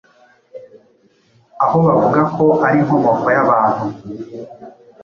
aho 1.63 1.77
bavuga 1.85 2.21
ko 2.35 2.45
ari 2.65 2.77
inkomoko 2.83 3.25
y'abantu 3.35 3.85